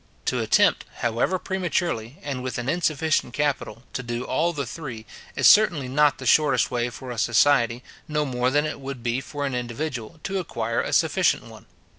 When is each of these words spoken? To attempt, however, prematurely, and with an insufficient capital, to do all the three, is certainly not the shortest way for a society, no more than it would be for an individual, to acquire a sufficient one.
To 0.25 0.39
attempt, 0.39 0.83
however, 1.01 1.37
prematurely, 1.37 2.17
and 2.23 2.41
with 2.41 2.57
an 2.57 2.67
insufficient 2.67 3.35
capital, 3.35 3.83
to 3.93 4.01
do 4.01 4.23
all 4.23 4.51
the 4.51 4.65
three, 4.65 5.05
is 5.35 5.45
certainly 5.47 5.87
not 5.87 6.17
the 6.17 6.25
shortest 6.25 6.71
way 6.71 6.89
for 6.89 7.11
a 7.11 7.19
society, 7.19 7.83
no 8.07 8.25
more 8.25 8.49
than 8.49 8.65
it 8.65 8.79
would 8.79 9.03
be 9.03 9.21
for 9.21 9.45
an 9.45 9.53
individual, 9.53 10.19
to 10.23 10.39
acquire 10.39 10.81
a 10.81 10.91
sufficient 10.91 11.43
one. 11.43 11.67